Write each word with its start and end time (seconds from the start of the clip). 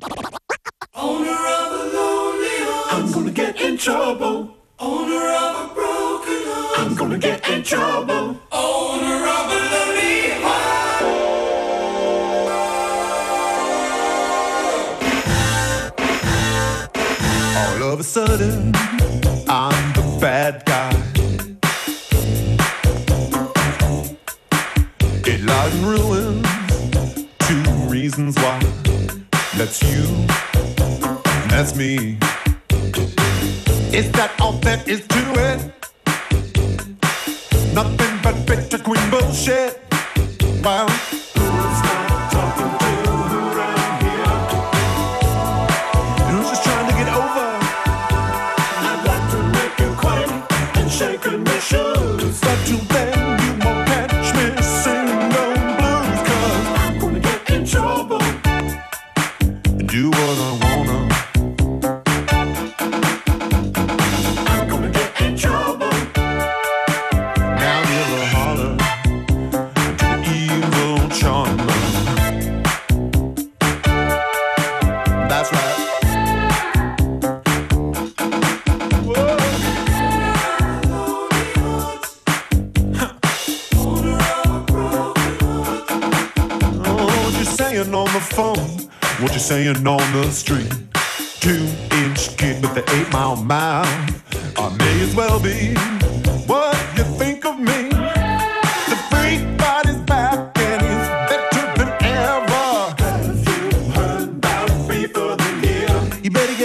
Owner 0.00 1.30
of 1.30 1.72
a 1.72 1.84
lonely 1.96 2.56
heart. 2.68 2.94
I'm 2.94 3.10
gonna 3.12 3.30
get 3.32 3.60
in 3.60 3.76
trouble. 3.76 4.54
Owner 4.78 5.28
of 5.28 5.70
a 5.70 5.74
broken 5.74 6.42
heart. 6.46 6.78
I'm 6.78 6.94
gonna 6.94 7.18
get 7.18 7.48
in 7.48 7.62
trouble. 7.64 8.36
Owner 8.52 9.26
of 9.36 9.50
a 9.50 9.60
lonely 9.74 10.30
heart. 10.44 11.02
All 17.56 17.82
of 17.92 17.98
a 18.00 18.04
sudden, 18.04 18.72
I'm 19.48 19.92
the 19.94 20.18
bad 20.20 20.64
guy. 20.64 20.92
It 25.26 25.40
lies 25.44 25.74
in 25.74 25.84
ruins. 25.86 26.46
Two 27.40 27.64
reasons 27.90 28.36
why 28.36 28.67
saying 29.66 30.28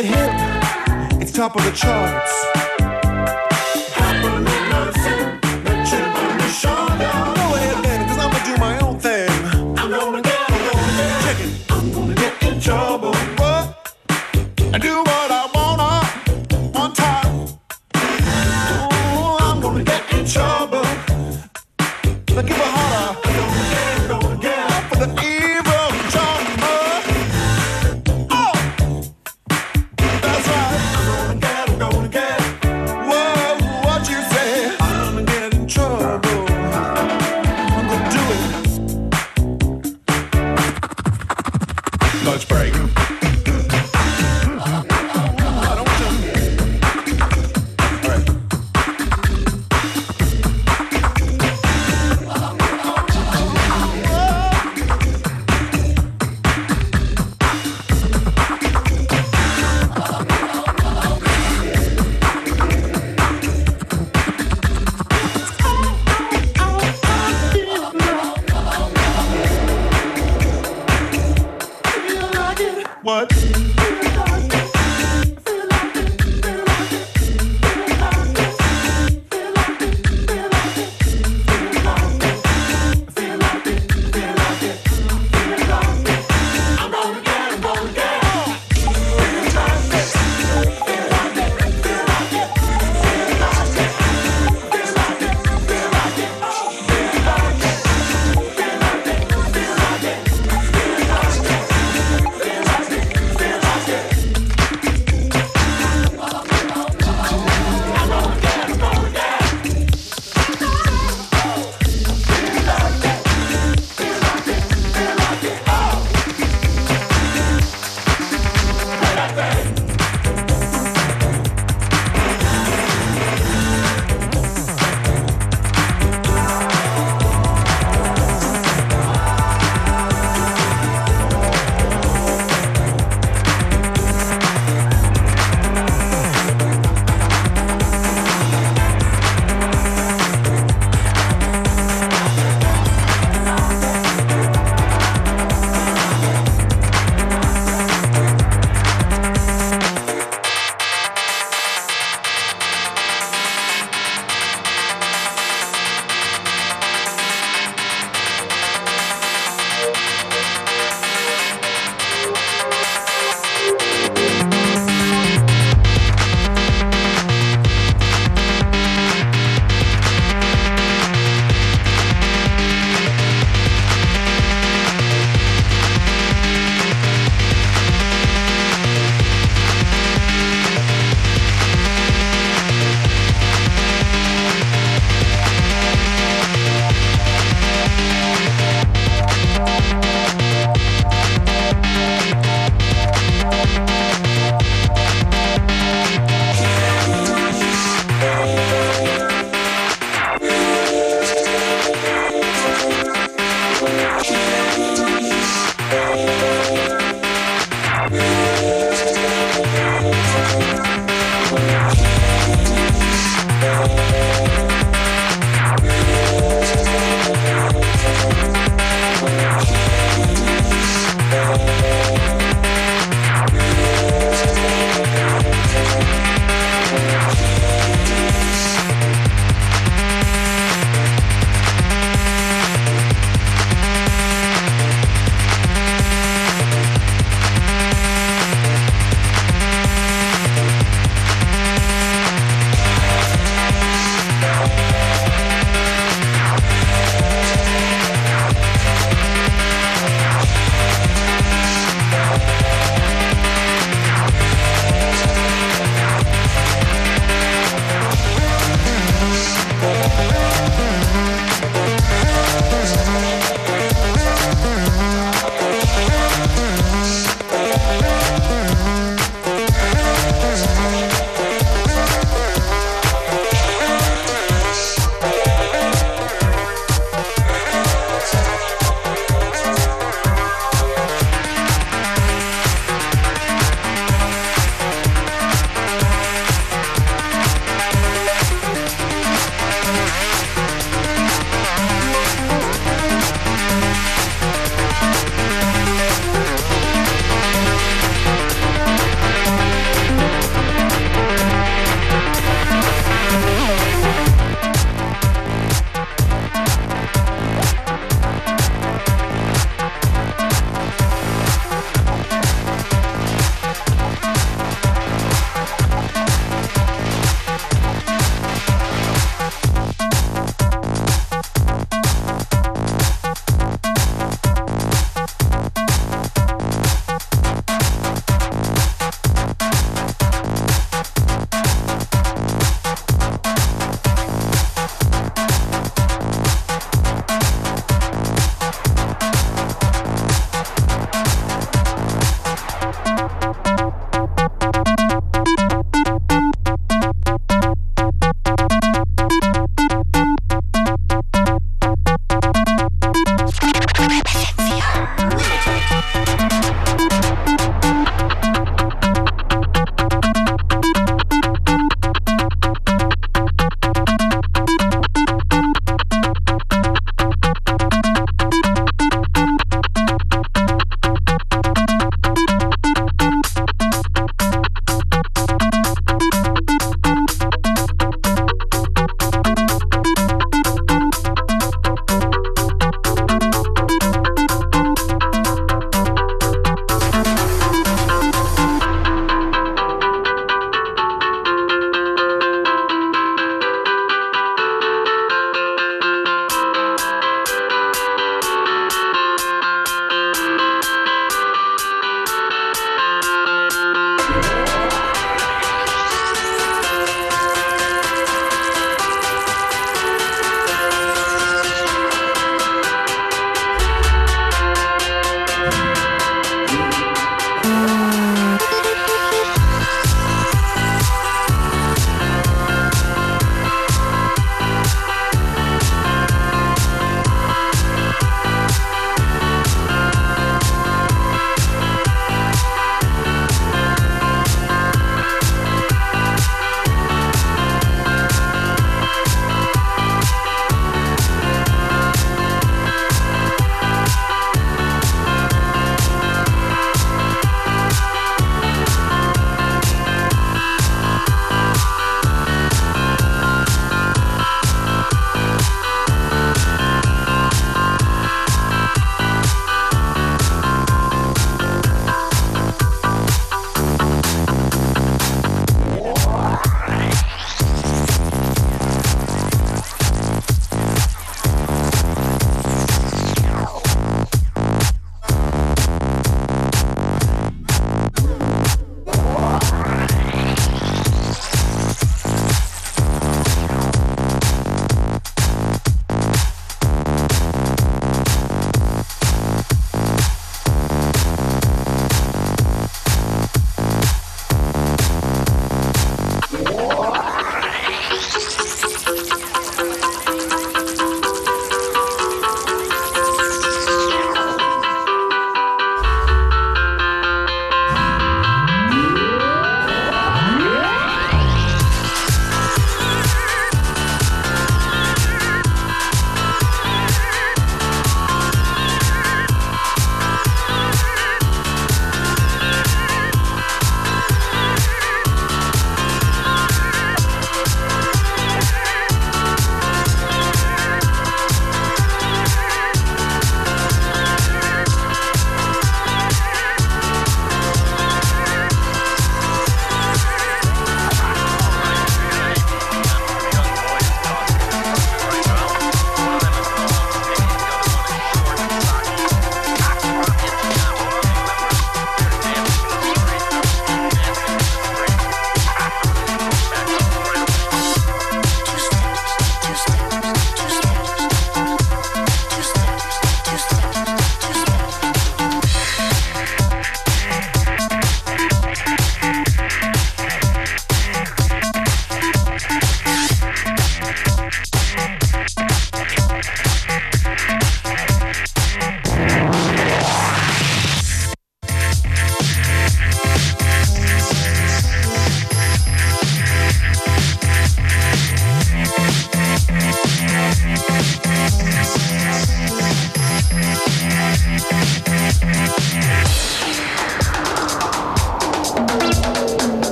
It's 0.00 1.32
top 1.32 1.56
of 1.56 1.64
the 1.64 1.72
charts. 1.72 2.77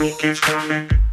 week 0.00 0.24
is 0.24 0.40
coming. 0.40 1.09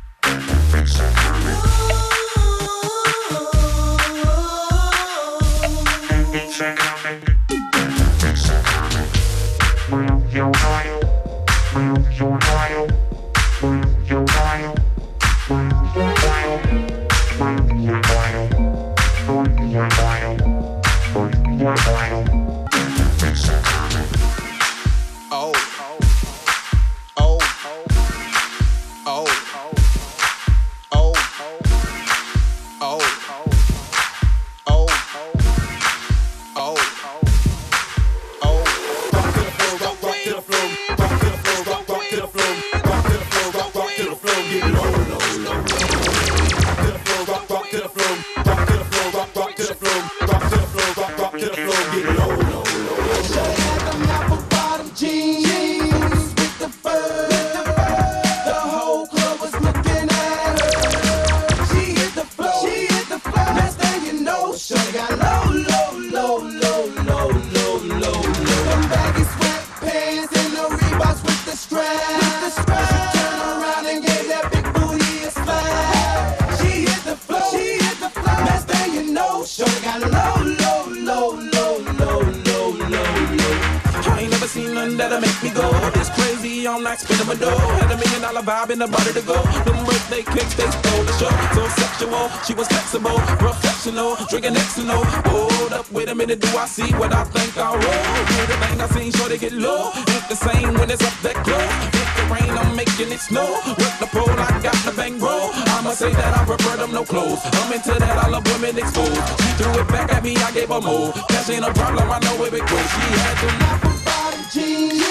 I'm 103.00 103.18
snow. 103.20 103.62
With 103.78 104.00
the 104.00 104.08
pole, 104.08 104.28
I 104.28 104.60
got 104.64 104.74
the 104.84 104.92
bang 104.92 105.20
roll. 105.20 105.52
I'ma 105.54 105.92
say 105.92 106.12
that 106.12 106.34
I 106.36 106.44
prefer 106.46 106.78
them 106.78 106.92
no 106.94 107.04
clothes. 107.04 107.40
I'm 107.46 107.72
into 107.72 107.94
that, 107.94 108.18
I 108.26 108.28
love 108.28 108.44
women 108.48 108.76
exposed. 108.76 109.14
She 109.14 109.50
threw 109.62 109.82
it 109.82 109.88
back 109.90 110.12
at 110.14 110.24
me, 110.24 110.36
I 110.38 110.52
gave 110.52 110.70
her 110.70 110.82
more. 110.82 111.14
Cash 111.30 111.50
ain't 111.52 111.64
a 111.64 111.72
problem, 111.74 112.10
I 112.10 112.20
know 112.20 112.36
where 112.42 112.56
it 112.56 112.66
goes. 112.66 112.90
She 112.98 113.08
had 113.22 113.38
them 113.38 113.62
apple 113.70 113.98
bottom 114.04 114.42
jeans 114.52 115.07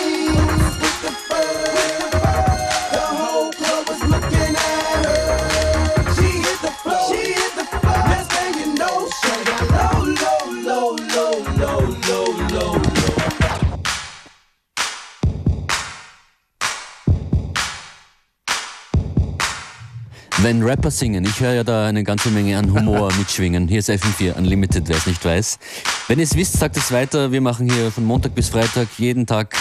Wenn 20.46 20.62
Rapper 20.62 20.92
singen, 20.92 21.24
ich 21.24 21.40
höre 21.40 21.54
ja 21.54 21.64
da 21.64 21.88
eine 21.88 22.04
ganze 22.04 22.30
Menge 22.30 22.56
an 22.56 22.72
Humor 22.72 23.12
mitschwingen. 23.18 23.66
Hier 23.66 23.80
ist 23.80 23.90
FM4 23.90 24.34
Unlimited, 24.34 24.88
wer 24.88 24.96
es 24.96 25.04
nicht 25.04 25.24
weiß. 25.24 25.58
Wenn 26.06 26.20
ihr 26.20 26.22
es 26.22 26.36
wisst, 26.36 26.52
sagt 26.52 26.76
es 26.76 26.92
weiter. 26.92 27.32
Wir 27.32 27.40
machen 27.40 27.68
hier 27.68 27.90
von 27.90 28.04
Montag 28.04 28.32
bis 28.36 28.50
Freitag 28.50 28.86
jeden 28.96 29.26
Tag 29.26 29.56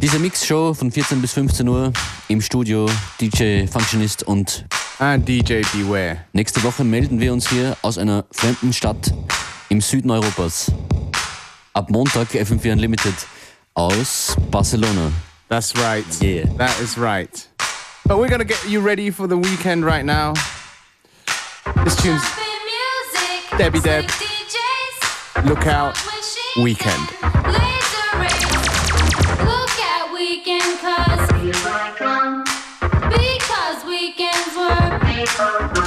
diese 0.00 0.18
Mix-Show 0.18 0.72
von 0.72 0.90
14 0.90 1.20
bis 1.20 1.34
15 1.34 1.68
Uhr 1.68 1.92
im 2.28 2.40
Studio. 2.40 2.88
DJ 3.20 3.66
Functionist 3.66 4.22
und 4.22 4.64
ah, 4.98 5.18
DJ 5.18 5.60
Beware. 5.74 6.24
Nächste 6.32 6.62
Woche 6.62 6.84
melden 6.84 7.20
wir 7.20 7.34
uns 7.34 7.50
hier 7.50 7.76
aus 7.82 7.98
einer 7.98 8.24
fremden 8.30 8.72
Stadt 8.72 9.12
im 9.68 9.82
Süden 9.82 10.10
Europas. 10.10 10.72
Ab 11.74 11.90
Montag 11.90 12.28
FM4 12.28 12.72
Unlimited 12.72 13.14
aus 13.74 14.38
Barcelona. 14.50 15.12
That's 15.50 15.76
right. 15.76 16.06
Yeah. 16.22 16.48
That 16.56 16.80
is 16.82 16.96
right. 16.96 17.46
But 18.08 18.16
we're 18.16 18.30
gonna 18.30 18.46
get 18.46 18.66
you 18.66 18.80
ready 18.80 19.10
for 19.10 19.26
the 19.26 19.36
weekend 19.36 19.84
right 19.84 20.02
now. 20.02 20.32
This 21.84 21.94
tune's 22.00 22.22
Debbie 23.58 23.80
Deb. 23.80 24.04
Look 25.44 25.66
out, 25.66 25.94
weekend. 26.56 27.02
Look 29.44 29.68
weekend, 30.14 30.78
cause 30.80 31.28
because 33.10 33.84
weekends. 33.84 35.77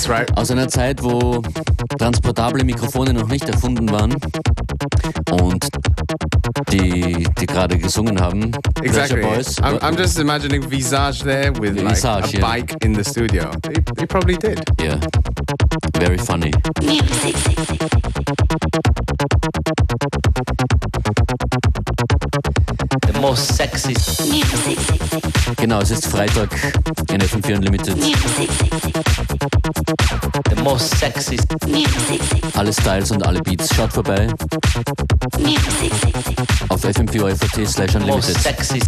That's 0.00 0.08
right. 0.08 0.38
aus 0.38 0.50
einer 0.50 0.66
Zeit, 0.66 1.02
wo 1.02 1.42
transportable 1.98 2.64
Mikrofone 2.64 3.12
noch 3.12 3.28
nicht 3.28 3.46
erfunden 3.46 3.90
waren 3.90 4.16
und 5.42 5.68
die, 6.72 7.28
die 7.38 7.46
gerade 7.46 7.76
gesungen 7.76 8.18
haben, 8.18 8.50
Exactly. 8.82 9.20
Boys, 9.20 9.58
I'm, 9.58 9.78
I'm 9.80 9.98
just 9.98 10.18
imagining 10.18 10.62
Visage 10.62 11.22
there 11.22 11.52
with 11.52 11.76
like 11.76 11.96
Visage, 11.96 12.34
a 12.34 12.38
yeah. 12.38 12.40
bike 12.40 12.82
in 12.82 12.94
the 12.94 13.04
studio. 13.04 13.50
They, 13.62 13.74
they 13.96 14.06
probably 14.06 14.38
did. 14.38 14.62
yeah, 14.80 14.98
very 15.98 16.16
funny. 16.16 16.52
The 23.02 23.18
most 23.20 23.54
sexy 23.54 23.94
Genau, 25.56 25.80
es 25.82 25.90
ist 25.90 26.06
Freitag 26.06 26.48
in 27.12 27.20
FM4 27.20 27.56
Unlimited. 27.56 27.96
Most 30.62 30.96
sexy 30.98 31.36
Alle 32.54 32.72
Styles 32.72 33.10
und 33.10 33.26
alle 33.26 33.40
Beats. 33.40 33.74
Schaut 33.74 33.92
vorbei 33.92 34.28
auf 36.68 36.84
fm4 36.84 37.66
slash 37.66 37.94
unlimited. 37.94 38.38
sexy 38.38 38.80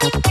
the 0.00 0.27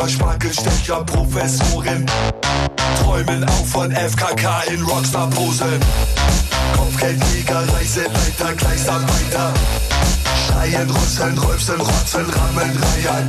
Zucker, 0.00 0.08
Sparkelstecher, 0.08 1.04
Professorin. 1.04 2.06
Träumen 3.02 3.44
auch 3.44 3.66
von 3.66 3.90
FKK 3.92 4.62
in 4.72 4.82
Rockstar-Posen. 4.82 5.80
Kopfgeldjäger, 6.74 7.62
Reiseleiter, 7.74 8.54
Gleisarbeiter. 8.56 9.52
Schreien, 10.46 10.90
rüsseln, 10.90 11.38
rülpsen, 11.38 11.80
rotzen, 11.80 12.24
rammen, 12.30 12.78
reihen. 12.82 13.28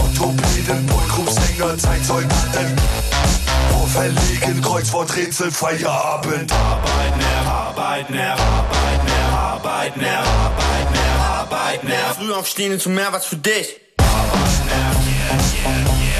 Orthopäden, 0.00 0.86
Bullcrew-Sänger, 0.86 1.76
Zeitsoldaten. 1.76 2.76
Vorverlegen, 3.72 4.62
Kreuzworträtsel, 4.62 5.50
Feierabend. 5.50 6.52
Arbeit 6.52 7.16
nerv, 7.16 7.48
Arbeit 7.48 8.10
nerv, 8.10 8.40
Arbeit 8.40 9.06
nerv, 9.06 9.34
Arbeit 9.34 9.96
nerv, 9.96 10.26
Arbeit 10.28 10.92
nerv, 10.92 11.40
Arbeit 11.40 11.84
nerv. 11.84 12.18
Ne 12.18 12.26
Früh 12.26 12.32
aufstehen 12.32 12.78
zu 12.78 12.90
mehr 12.90 13.12
was 13.12 13.26
für 13.26 13.36
dich. 13.36 13.83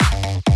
Bye. 0.00 0.53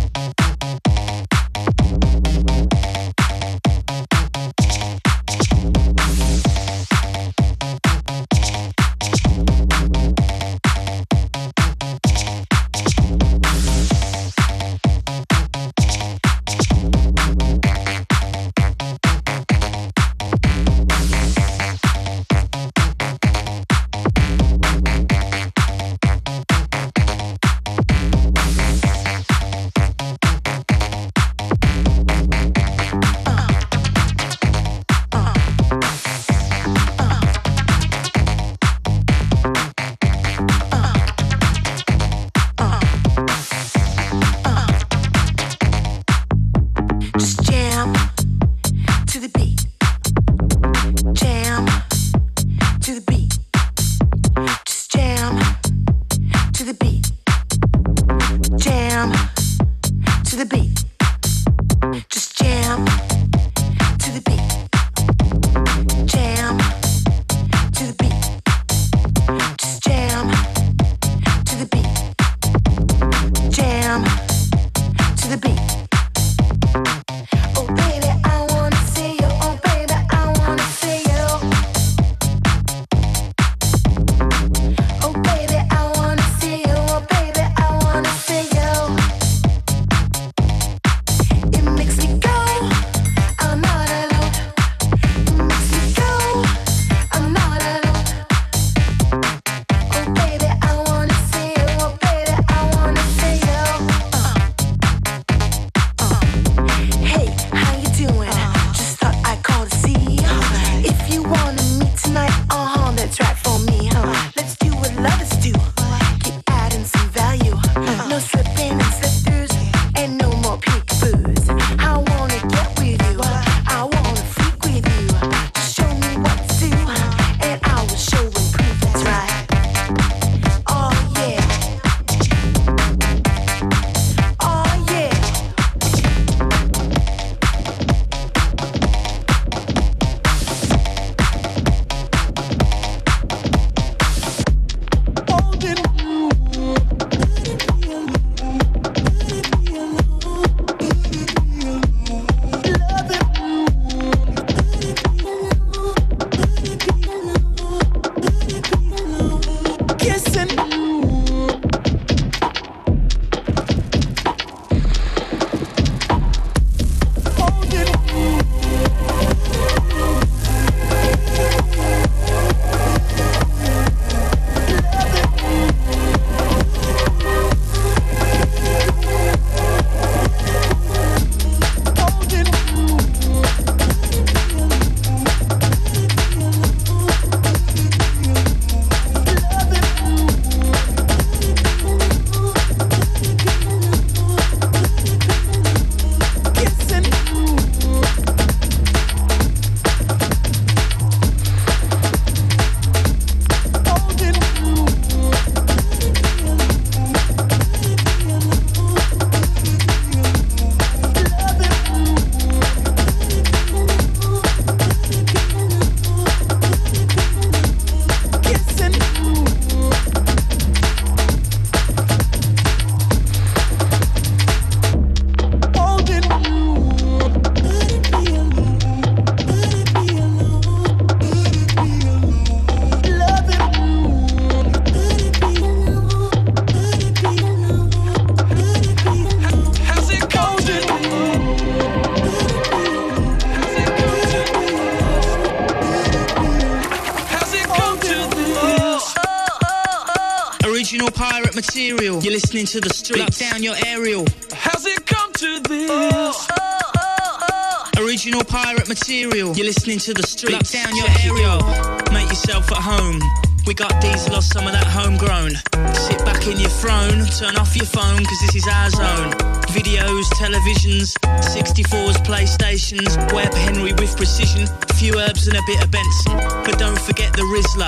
Listening 252.59 252.81
to 252.81 252.89
the 252.89 252.93
street. 252.93 253.19
Lock 253.21 253.35
down 253.35 253.63
your 253.63 253.75
aerial. 253.87 254.25
Has 254.51 254.85
it 254.85 255.05
come 255.05 255.31
to 255.31 255.61
this? 255.63 255.89
Oh, 255.89 256.35
oh, 256.51 257.87
oh. 257.95 258.03
Original 258.03 258.43
pirate 258.43 258.89
material. 258.89 259.55
You're 259.55 259.67
listening 259.67 259.99
to 259.99 260.13
the 260.13 260.23
street. 260.23 260.51
Lock 260.51 260.67
down 260.67 260.93
your 260.93 261.07
aerial. 261.23 261.63
Make 262.11 262.27
yourself 262.27 262.69
at 262.69 262.83
home. 262.83 263.23
We 263.65 263.73
got 263.73 263.95
diesel 264.01 264.35
or 264.35 264.41
some 264.41 264.67
of 264.67 264.73
that 264.73 264.83
homegrown. 264.83 265.55
Sit 265.95 266.19
back 266.27 266.47
in 266.51 266.59
your 266.59 266.67
throne, 266.83 267.23
turn 267.39 267.55
off 267.55 267.77
your 267.77 267.87
phone, 267.87 268.25
cause 268.27 268.41
this 268.43 268.55
is 268.59 268.67
our 268.67 268.89
zone. 268.91 269.31
Videos, 269.71 270.27
televisions, 270.35 271.15
64s, 271.39 272.19
PlayStations, 272.27 273.15
Web 273.31 273.53
Henry 273.53 273.93
with 273.93 274.17
precision, 274.17 274.67
a 274.67 274.93
few 274.95 275.17
herbs 275.17 275.47
and 275.47 275.55
a 275.55 275.63
bit 275.65 275.81
of 275.81 275.91
Benson. 275.91 276.35
But 276.67 276.77
don't 276.77 276.99
forget 276.99 277.31
the 277.31 277.47
Rizla. 277.55 277.87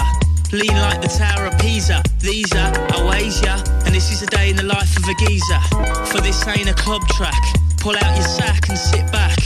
Lean 0.53 0.75
like 0.79 1.01
the 1.01 1.07
Tower 1.07 1.47
of 1.47 1.57
Pisa. 1.59 2.03
These 2.19 2.51
are 2.53 2.73
Oasia, 2.91 3.63
and 3.91 3.97
this 3.97 4.09
is 4.09 4.21
a 4.21 4.27
day 4.27 4.49
in 4.49 4.55
the 4.55 4.63
life 4.63 4.95
of 4.95 5.03
a 5.03 5.15
geezer. 5.19 5.59
For 6.07 6.21
this 6.21 6.47
ain't 6.47 6.69
a 6.69 6.73
club 6.73 7.01
track. 7.09 7.43
Pull 7.83 7.95
out 7.99 8.15
your 8.15 8.27
sack 8.39 8.69
and 8.69 8.77
sit 8.77 9.03
back. 9.11 9.37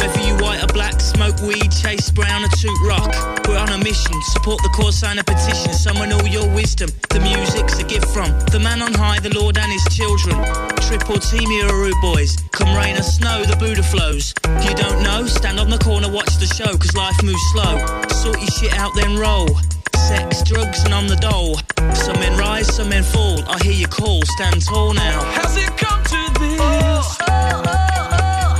Whether 0.00 0.20
you 0.24 0.34
white 0.40 0.64
or 0.64 0.72
black, 0.72 1.00
smoke 1.02 1.36
weed, 1.42 1.68
chase 1.68 2.08
brown 2.10 2.44
or 2.44 2.48
toot 2.56 2.78
rock. 2.88 3.12
We're 3.46 3.58
on 3.58 3.68
a 3.68 3.78
mission, 3.84 4.16
support 4.32 4.62
the 4.62 4.70
cause, 4.72 4.96
sign 4.96 5.18
a 5.18 5.24
petition, 5.24 5.74
summon 5.74 6.12
all 6.12 6.26
your 6.26 6.48
wisdom. 6.54 6.88
The 7.10 7.20
music's 7.20 7.78
a 7.78 7.84
gift 7.84 8.08
from 8.08 8.32
the 8.48 8.58
man 8.58 8.80
on 8.80 8.94
high, 8.94 9.20
the 9.20 9.34
Lord 9.36 9.58
and 9.58 9.70
his 9.70 9.84
children. 9.92 10.32
Triple 10.88 11.20
team 11.20 11.48
rude 11.68 12.00
boys. 12.00 12.38
Come 12.52 12.74
rain 12.74 12.96
or 12.96 13.02
snow, 13.02 13.44
the 13.44 13.56
Buddha 13.56 13.82
flows. 13.82 14.32
You 14.64 14.72
don't 14.76 15.02
know? 15.02 15.26
Stand 15.26 15.60
on 15.60 15.68
the 15.68 15.78
corner, 15.78 16.10
watch 16.10 16.32
the 16.40 16.48
show, 16.48 16.72
cause 16.72 16.96
life 16.96 17.22
moves 17.22 17.44
slow. 17.52 17.76
Sort 18.08 18.40
your 18.40 18.50
shit 18.56 18.72
out, 18.78 18.92
then 18.96 19.18
roll. 19.18 19.48
Sex, 20.08 20.42
drugs, 20.42 20.84
and 20.84 20.94
on 20.94 21.06
the 21.06 21.16
dole. 21.16 21.60
Some 22.64 22.64
men 22.64 22.64
rise, 22.64 22.76
some 22.76 22.88
men 22.88 23.02
fall. 23.02 23.42
I 23.48 23.62
hear 23.62 23.72
you 23.72 23.86
call, 23.86 24.22
stand 24.36 24.62
tall 24.62 24.94
now. 24.94 25.22
Has 25.32 25.56
it 25.56 25.76
come 25.76 26.02
to 26.04 26.40
this? 26.40 26.60
Oh, 26.60 27.16
oh, 27.20 27.62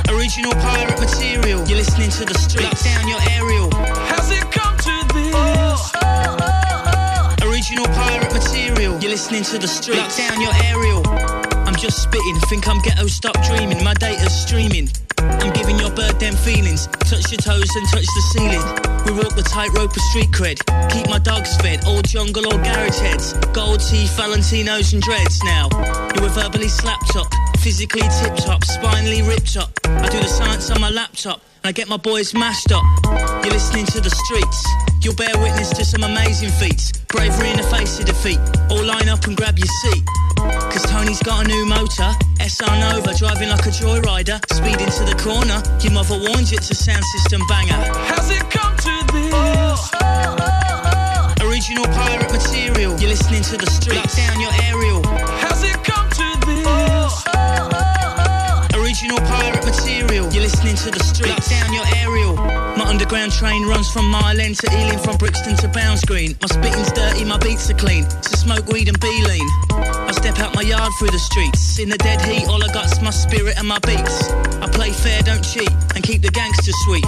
oh. 0.07 0.15
Original 0.15 0.51
pirate 0.53 0.99
material. 0.99 1.65
You're 1.67 1.77
listening 1.77 2.09
to 2.11 2.25
the 2.25 2.33
street. 2.37 2.63
Lock 2.63 2.79
down 2.83 3.07
your 3.07 3.19
aerial. 3.31 3.69
Has 3.73 4.31
it 4.31 4.51
come 4.51 4.77
to 4.77 5.05
this? 5.13 5.91
Original 7.43 7.85
pirate 7.95 8.33
material. 8.33 8.99
You're 8.99 9.11
listening 9.11 9.43
to 9.43 9.57
the 9.57 9.67
street. 9.67 9.97
Lock 9.97 10.15
down 10.15 10.41
your 10.41 10.53
aerial. 10.63 11.03
I'm 11.67 11.75
just 11.75 12.03
spitting. 12.03 12.39
Think 12.49 12.67
I'm 12.67 12.81
ghetto. 12.81 13.07
Stop 13.07 13.41
dreaming. 13.43 13.83
My 13.83 13.93
data's 13.93 14.33
streaming. 14.33 14.89
I'm 15.45 15.53
giving 15.53 15.77
your 15.77 15.91
bird 15.91 16.19
them 16.19 16.35
feelings. 16.35 16.87
Touch 17.05 17.31
your 17.31 17.37
toes 17.37 17.69
and 17.75 17.87
touch 17.89 18.05
the 18.05 18.23
ceiling. 18.33 18.65
We 19.05 19.11
walk 19.13 19.35
the 19.35 19.45
tightrope 19.45 19.95
of 19.95 20.01
street 20.09 20.31
cred. 20.31 20.57
Keep 20.89 21.07
my 21.07 21.19
dogs 21.19 21.55
fed. 21.57 21.85
Old 21.85 22.07
jungle 22.07 22.47
or 22.47 22.57
garage 22.57 22.97
heads. 22.97 23.33
Gold 23.53 23.79
teeth, 23.79 24.09
Valentinos 24.17 24.93
and 24.93 25.03
dreads 25.03 25.43
now. 25.43 25.69
You 26.15 26.23
were 26.23 26.29
verbally 26.29 26.67
slapped 26.67 27.15
up. 27.15 27.27
Physically 27.59 28.01
tip 28.01 28.35
top. 28.37 28.63
Spinally 28.63 29.21
ripped 29.21 29.55
up. 29.55 29.69
I 29.85 30.09
do 30.09 30.17
the 30.17 30.27
science 30.27 30.71
on 30.71 30.81
my 30.81 30.89
laptop. 30.89 31.41
And 31.63 31.69
I 31.69 31.71
get 31.71 31.87
my 31.87 31.97
boys 31.97 32.33
mashed 32.33 32.71
up. 32.71 32.83
You're 33.43 33.53
listening 33.53 33.85
to 33.93 34.01
the 34.01 34.09
streets. 34.09 34.94
You'll 35.05 35.13
bear 35.13 35.37
witness 35.37 35.69
to 35.77 35.85
some 35.85 36.01
amazing 36.01 36.49
feats. 36.49 36.91
Bravery 37.13 37.51
in 37.51 37.57
the 37.57 37.69
face 37.69 37.99
of 37.99 38.05
defeat. 38.07 38.39
All 38.71 38.83
line 38.83 39.07
up 39.07 39.25
and 39.25 39.37
grab 39.37 39.55
your 39.55 39.69
seat. 39.85 40.01
Cause 40.73 40.81
Tony's 40.89 41.21
got 41.21 41.45
a 41.45 41.47
new 41.47 41.63
motor. 41.63 42.09
SR 42.41 42.73
Nova 42.81 43.13
driving 43.13 43.49
like 43.49 43.67
a 43.67 43.69
joyrider. 43.69 44.41
Speed 44.49 44.81
into 44.81 45.05
the 45.05 45.13
corner. 45.21 45.61
Your 45.85 45.93
mother 45.93 46.17
warned 46.17 46.49
you 46.49 46.57
it's 46.57 46.71
a 46.71 46.73
sound 46.73 47.05
system 47.13 47.45
banger. 47.45 47.77
Has 48.09 48.33
it 48.33 48.49
come 48.49 48.73
to 48.81 48.95
this? 49.13 49.77
Original 51.45 51.85
pirate 51.93 52.33
material. 52.33 52.97
You're 52.97 53.13
listening 53.13 53.43
to 53.43 53.57
the 53.61 53.69
streets. 53.69 54.01
Lock 54.01 54.09
down 54.17 54.41
your 54.41 54.57
aerial. 54.65 55.05
Has 55.45 55.61
it 55.61 55.77
come 55.85 56.09
to 56.17 56.33
this? 56.49 57.13
Original 58.73 59.21
pirate 59.29 59.63
material. 59.63 60.33
You're 60.33 60.49
listening 60.49 60.73
to 60.81 60.89
the 60.89 61.03
streets. 61.05 61.29
Lock 61.29 61.45
down 61.45 61.71
your 61.77 61.85
aerial. 61.93 62.64
Underground 63.05 63.33
train 63.33 63.67
runs 63.67 63.87
from 63.91 64.09
Mile 64.09 64.41
End 64.41 64.57
to 64.57 64.67
Ealing, 64.81 64.97
from 64.97 65.15
Brixton 65.17 65.55
to 65.57 65.67
Bounds 65.67 66.03
Green. 66.05 66.35
My 66.41 66.47
spitting's 66.47 66.91
dirty, 66.91 67.23
my 67.23 67.37
beats 67.37 67.69
are 67.69 67.75
clean. 67.75 68.09
So 68.09 68.35
smoke 68.35 68.65
weed 68.65 68.87
and 68.87 68.99
be 68.99 69.23
lean. 69.27 69.47
I 69.69 70.11
step 70.11 70.39
out 70.39 70.55
my 70.55 70.63
yard 70.63 70.91
through 70.97 71.11
the 71.11 71.19
streets. 71.19 71.77
In 71.77 71.89
the 71.89 71.99
dead 71.99 72.19
heat, 72.21 72.47
all 72.47 72.63
I 72.63 72.73
got's 72.73 72.99
my 73.03 73.11
spirit 73.11 73.59
and 73.59 73.67
my 73.67 73.77
beats. 73.85 74.31
I 74.57 74.67
play 74.71 74.91
fair, 74.91 75.21
don't 75.21 75.43
cheat, 75.43 75.69
and 75.93 76.03
keep 76.03 76.23
the 76.23 76.31
gangsters 76.31 76.73
sweet. 76.85 77.03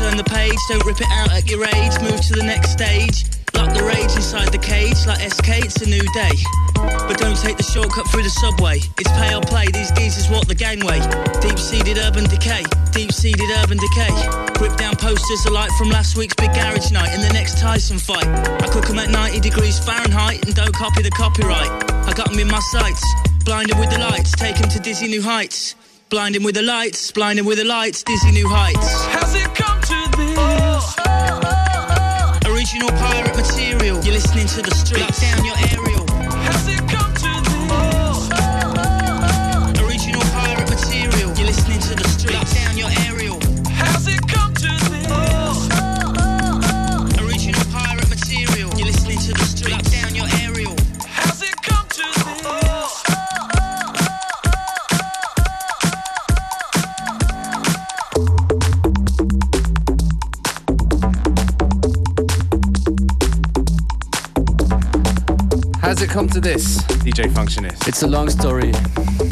Turn 0.00 0.16
the 0.16 0.24
page, 0.24 0.56
don't 0.70 0.82
rip 0.86 1.02
it 1.02 1.08
out 1.12 1.30
at 1.30 1.50
your 1.50 1.62
age. 1.62 1.92
Move 2.00 2.22
to 2.22 2.32
the 2.32 2.42
next 2.42 2.70
stage. 2.72 3.43
Lock 3.54 3.74
the 3.74 3.84
rage 3.84 4.14
inside 4.16 4.50
the 4.52 4.58
cage, 4.58 5.06
like 5.06 5.20
SK, 5.20 5.66
it's 5.66 5.82
a 5.82 5.88
new 5.88 6.06
day. 6.14 6.36
But 6.74 7.18
don't 7.18 7.36
take 7.36 7.56
the 7.56 7.62
shortcut 7.62 8.08
through 8.10 8.22
the 8.24 8.30
subway. 8.30 8.78
It's 8.98 9.12
pay 9.12 9.34
or 9.34 9.42
play, 9.42 9.66
these 9.72 9.90
geezers 9.92 10.30
walk 10.30 10.46
the 10.46 10.54
gangway. 10.54 11.00
Deep 11.40 11.58
seated 11.58 11.98
urban 11.98 12.24
decay, 12.24 12.64
deep 12.92 13.12
seated 13.12 13.50
urban 13.60 13.78
decay. 13.78 14.14
Rip 14.60 14.76
down 14.76 14.96
posters 14.96 15.44
alike 15.44 15.70
from 15.76 15.90
last 15.90 16.16
week's 16.16 16.34
big 16.34 16.54
garage 16.54 16.90
night 16.90 17.10
and 17.12 17.22
the 17.22 17.32
next 17.32 17.58
Tyson 17.58 17.98
fight. 17.98 18.26
I 18.64 18.66
cook 18.68 18.88
'em 18.88 18.98
at 18.98 19.10
90 19.10 19.40
degrees 19.40 19.78
Fahrenheit 19.78 20.44
and 20.44 20.54
don't 20.54 20.74
copy 20.74 21.02
the 21.02 21.10
copyright. 21.10 21.70
I 22.08 22.12
got 22.14 22.32
'em 22.32 22.38
in 22.38 22.48
my 22.48 22.60
sights, 22.72 23.04
blinded 23.44 23.78
with 23.78 23.90
the 23.90 23.98
lights, 23.98 24.32
take 24.32 24.54
take 24.54 24.62
'em 24.62 24.70
to 24.70 24.78
dizzy 24.78 25.08
new 25.08 25.22
heights. 25.22 25.74
Blinding 26.10 26.44
with 26.44 26.54
the 26.54 26.62
lights, 26.62 27.10
blinding 27.10 27.44
with 27.44 27.58
the 27.58 27.64
lights, 27.64 28.02
dizzy 28.02 28.30
new 28.30 28.48
heights. 28.48 28.88
Has 29.06 29.34
it 29.34 29.54
come? 29.54 29.83
Original 32.74 32.98
pirate 32.98 33.36
material. 33.36 34.02
You're 34.02 34.14
listening 34.14 34.48
to 34.48 34.62
the 34.62 34.74
streets. 34.74 35.00
Lock 35.00 35.20
down 35.20 35.44
your 35.44 35.54
aerial. 35.70 36.03
This, 66.44 66.76
DJ 67.02 67.30
Functionist? 67.30 67.88
It's 67.88 68.02
a 68.02 68.06
long 68.06 68.28
story. 68.28 68.70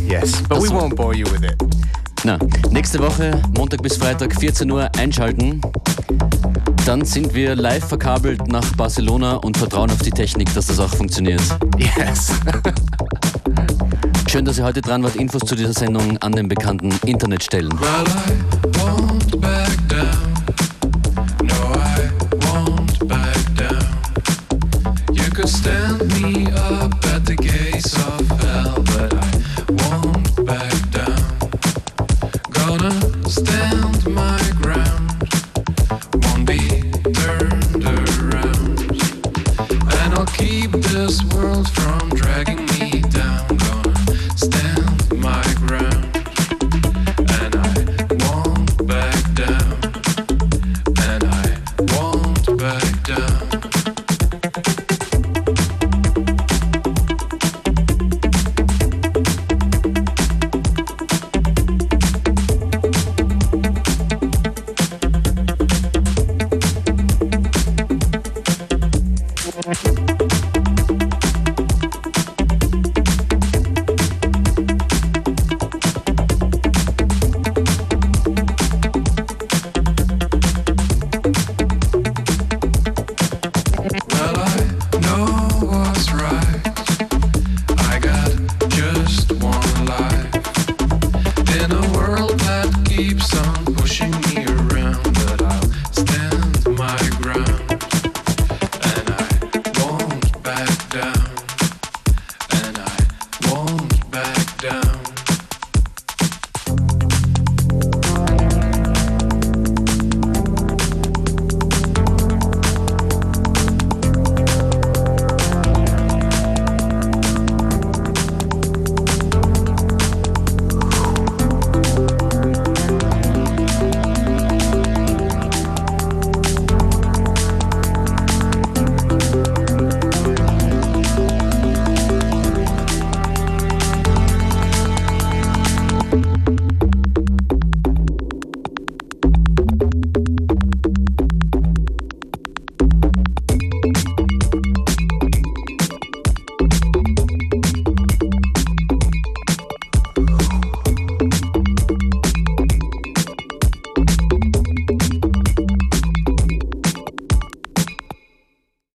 Yes, 0.03 0.41
but 0.49 0.63
we 0.63 0.69
Das- 0.69 0.73
won't 0.73 0.97
bore 0.97 1.15
you 1.15 1.27
with 1.27 1.43
it. 1.45 1.55
Na, 2.25 2.39
nächste 2.71 2.99
Woche, 3.01 3.39
Montag 3.55 3.83
bis 3.83 3.99
Freitag, 3.99 4.35
14 4.35 4.71
Uhr 4.71 4.89
einschalten. 4.97 5.61
Dann 6.87 7.05
sind 7.05 7.35
wir 7.35 7.55
live 7.55 7.85
verkabelt 7.87 8.49
nach 8.49 8.65
Barcelona 8.77 9.35
und 9.37 9.59
vertrauen 9.59 9.91
auf 9.91 9.99
die 9.99 10.11
Technik, 10.11 10.53
dass 10.55 10.69
das 10.69 10.79
auch 10.79 10.89
funktioniert. 10.95 11.43
Yes. 11.77 12.33
Schön, 14.31 14.47
dass 14.47 14.57
ihr 14.57 14.65
heute 14.65 14.81
dran 14.81 15.03
wart. 15.03 15.17
Infos 15.17 15.43
zu 15.43 15.55
dieser 15.55 15.75
Sendung 15.75 16.17
an 16.19 16.33
den 16.33 16.49
bekannten 16.49 16.93
Internetstellen. 17.05 17.71
Well, 17.79 18.05
I 18.65 18.79
won't 18.79 19.33